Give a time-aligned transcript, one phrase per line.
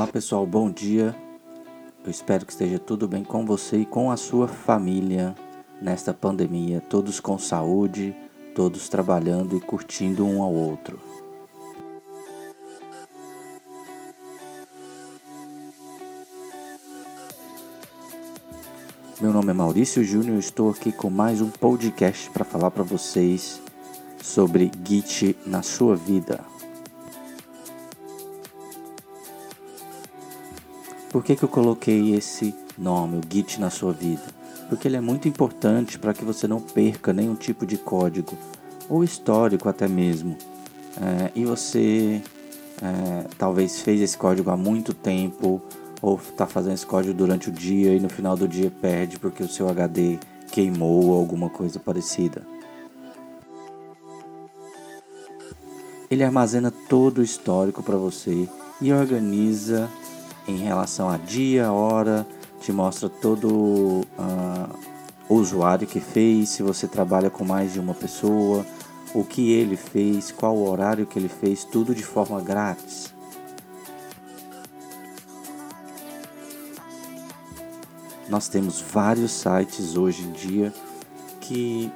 [0.00, 1.14] Olá pessoal, bom dia.
[2.02, 5.34] Eu espero que esteja tudo bem com você e com a sua família
[5.78, 8.16] nesta pandemia, todos com saúde,
[8.54, 10.98] todos trabalhando e curtindo um ao outro.
[19.20, 22.82] Meu nome é Maurício Júnior e estou aqui com mais um podcast para falar para
[22.82, 23.60] vocês
[24.22, 26.40] sobre Git na sua vida.
[31.10, 34.22] Por que, que eu coloquei esse nome, o Git na sua vida?
[34.68, 38.38] Porque ele é muito importante para que você não perca nenhum tipo de código,
[38.88, 40.36] ou histórico até mesmo.
[41.00, 42.22] É, e você
[42.80, 45.60] é, talvez fez esse código há muito tempo,
[46.00, 49.42] ou está fazendo esse código durante o dia e no final do dia perde porque
[49.42, 50.16] o seu HD
[50.52, 52.46] queimou ou alguma coisa parecida.
[56.08, 58.48] Ele armazena todo o histórico para você
[58.80, 59.88] e organiza
[60.50, 62.26] em relação a dia, hora,
[62.60, 64.78] te mostra todo uh,
[65.28, 68.66] o usuário que fez, se você trabalha com mais de uma pessoa,
[69.14, 73.14] o que ele fez, qual o horário que ele fez, tudo de forma grátis.
[78.28, 80.72] Nós temos vários sites hoje em dia
[81.40, 81.90] que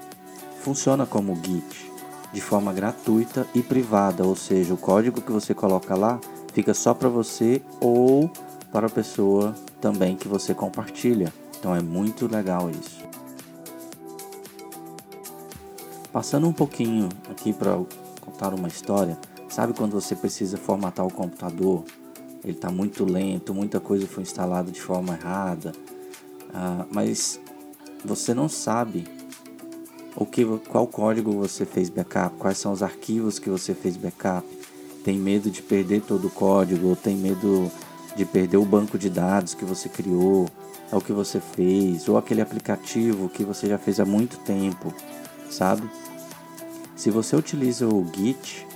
[0.60, 1.92] funciona como Git
[2.32, 6.18] de forma gratuita e privada, ou seja, o código que você coloca lá
[6.54, 8.30] fica só para você ou
[8.72, 11.32] para a pessoa também que você compartilha.
[11.58, 13.02] Então é muito legal isso.
[16.12, 17.76] Passando um pouquinho aqui para
[18.20, 21.84] contar uma história, sabe quando você precisa formatar o computador?
[22.44, 25.72] Ele está muito lento, muita coisa foi instalada de forma errada,
[26.50, 27.40] uh, mas
[28.04, 29.08] você não sabe
[30.14, 34.46] o que, qual código você fez backup, quais são os arquivos que você fez backup
[35.04, 37.70] tem medo de perder todo o código, ou tem medo
[38.16, 40.48] de perder o banco de dados que você criou,
[40.90, 44.92] o que você fez, ou aquele aplicativo que você já fez há muito tempo,
[45.50, 45.88] sabe?
[46.96, 48.66] Se você utiliza o Git,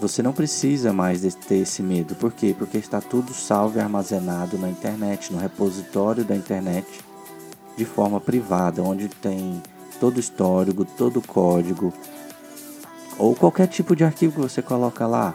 [0.00, 2.14] você não precisa mais ter esse medo.
[2.14, 2.54] Por quê?
[2.56, 6.86] Porque está tudo salvo e armazenado na internet, no repositório da internet,
[7.76, 9.60] de forma privada, onde tem
[9.98, 11.92] todo o histórico, todo o código,
[13.20, 15.34] ou qualquer tipo de arquivo que você coloca lá.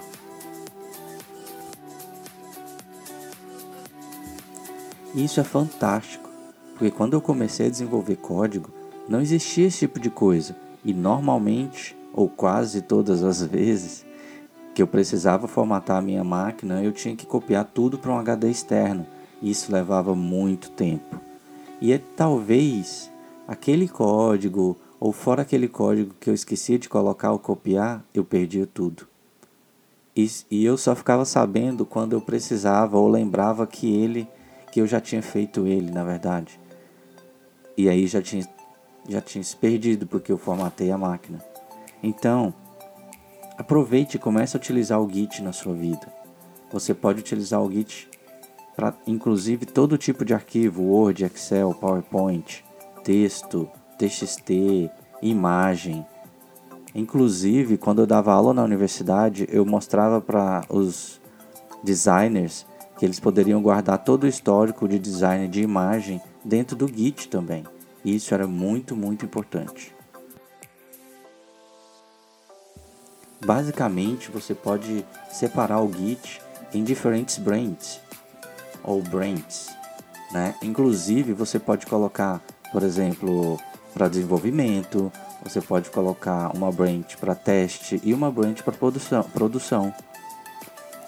[5.14, 6.28] Isso é fantástico,
[6.74, 8.72] porque quando eu comecei a desenvolver código,
[9.08, 14.04] não existia esse tipo de coisa, e normalmente, ou quase todas as vezes,
[14.74, 18.50] que eu precisava formatar a minha máquina, eu tinha que copiar tudo para um HD
[18.50, 19.06] externo,
[19.42, 21.22] isso levava muito tempo.
[21.80, 23.12] E é talvez
[23.48, 28.66] aquele código ou fora aquele código que eu esqueci de colocar ou copiar, eu perdia
[28.66, 29.08] tudo.
[30.16, 34.28] E, e eu só ficava sabendo quando eu precisava ou lembrava que ele,
[34.72, 36.60] que eu já tinha feito ele, na verdade.
[37.78, 38.48] E aí já tinha,
[39.10, 41.44] já tinha se perdido porque eu formatei a máquina.
[42.02, 42.54] Então,
[43.58, 46.08] aproveite e comece a utilizar o Git na sua vida.
[46.72, 48.10] Você pode utilizar o Git
[48.76, 52.64] para inclusive todo tipo de arquivo, Word, Excel, PowerPoint,
[53.04, 54.90] texto, TXT,
[55.22, 56.06] imagem.
[56.94, 61.20] Inclusive, quando eu dava aula na universidade, eu mostrava para os
[61.84, 62.66] designers
[62.98, 67.64] que eles poderiam guardar todo o histórico de design de imagem dentro do Git também.
[68.04, 69.94] Isso era muito, muito importante.
[73.44, 76.42] Basicamente, você pode separar o Git
[76.74, 78.00] em diferentes brands
[78.84, 79.70] ou brands,
[80.32, 80.56] né?
[80.62, 82.42] Inclusive, você pode colocar,
[82.72, 83.60] por exemplo,
[83.96, 85.10] para desenvolvimento,
[85.42, 89.94] você pode colocar uma branch para teste e uma branch para produção, produção.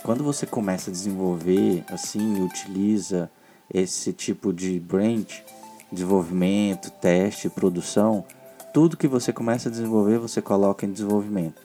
[0.03, 3.29] Quando você começa a desenvolver assim, utiliza
[3.73, 5.43] esse tipo de branch,
[5.91, 8.23] desenvolvimento, teste, produção,
[8.73, 11.61] tudo que você começa a desenvolver, você coloca em desenvolvimento.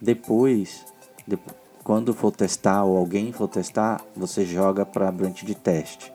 [0.00, 0.84] Depois,
[1.26, 1.56] depois
[1.86, 6.12] quando for testar ou alguém for testar, você joga para a branch de teste.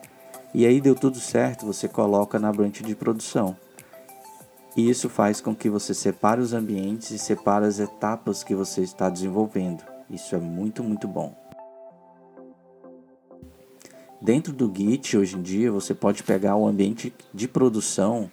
[0.53, 3.55] E aí deu tudo certo, você coloca na branch de produção.
[4.75, 8.81] E isso faz com que você separe os ambientes e separe as etapas que você
[8.81, 9.83] está desenvolvendo.
[10.09, 11.35] Isso é muito, muito bom.
[14.21, 18.31] Dentro do Git, hoje em dia, você pode pegar o ambiente de produção,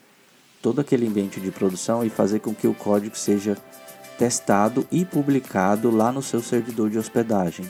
[0.61, 3.57] todo aquele ambiente de produção e fazer com que o código seja
[4.19, 7.65] testado e publicado lá no seu servidor de hospedagem,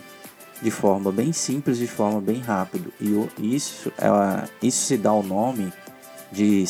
[0.61, 2.91] de forma bem simples, de forma bem rápida.
[3.01, 3.93] E isso,
[4.63, 5.73] isso se dá o nome
[6.33, 6.65] de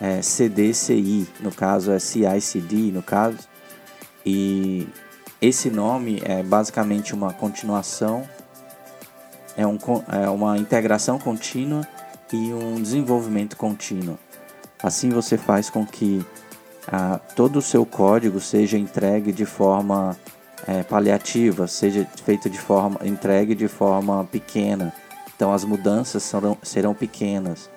[0.00, 3.38] é, CDCI, no caso é CICD, no caso,
[4.24, 4.88] e
[5.40, 8.28] esse nome é basicamente uma continuação
[9.56, 9.78] é, um,
[10.10, 11.86] é uma integração contínua
[12.32, 14.18] e um desenvolvimento contínuo.
[14.82, 16.24] Assim você faz com que
[16.88, 20.16] ah, todo o seu código seja entregue de forma
[20.66, 24.92] é, paliativa, seja feito de forma entregue de forma pequena.
[25.34, 27.68] Então as mudanças serão, serão pequenas.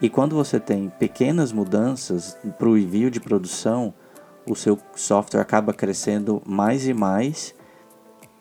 [0.00, 3.92] E quando você tem pequenas mudanças para o envio de produção,
[4.48, 7.54] o seu software acaba crescendo mais e mais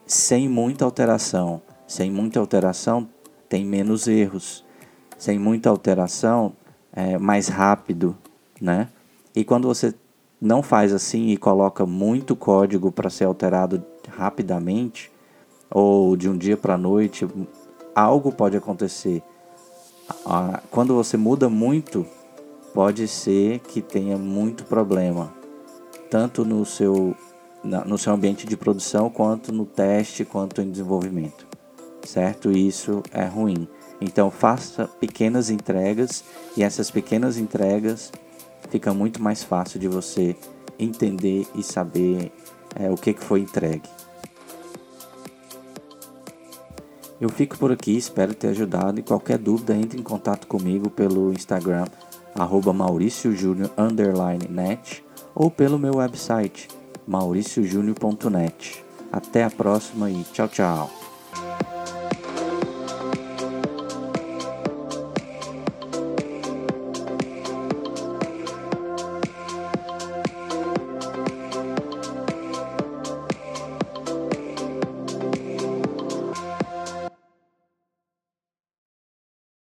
[0.06, 1.62] sem muita alteração.
[1.86, 3.10] Sem muita alteração,
[3.50, 4.66] tem menos erros.
[5.18, 6.54] Sem muita alteração,
[6.94, 8.18] é mais rápido,
[8.62, 8.88] né?
[9.36, 9.94] E quando você
[10.42, 15.12] não faz assim e coloca muito código para ser alterado rapidamente
[15.70, 17.28] ou de um dia para a noite,
[17.94, 19.22] algo pode acontecer
[20.72, 22.06] quando você muda muito,
[22.74, 25.34] pode ser que tenha muito problema,
[26.10, 27.16] tanto no seu,
[27.64, 31.46] no seu ambiente de produção, quanto no teste, quanto em desenvolvimento,
[32.04, 32.52] certo?
[32.52, 33.68] Isso é ruim.
[34.02, 36.24] Então faça pequenas entregas
[36.56, 38.12] e essas pequenas entregas
[38.70, 40.36] fica muito mais fácil de você
[40.78, 42.32] entender e saber
[42.76, 43.90] é, o que, que foi entregue.
[47.20, 51.34] Eu fico por aqui, espero ter ajudado e qualquer dúvida entre em contato comigo pelo
[51.34, 51.86] Instagram
[52.34, 52.74] arroba
[55.36, 56.68] ou pelo meu website
[57.08, 58.84] mauriciojunior.net.
[59.12, 61.09] Até a próxima e tchau, tchau.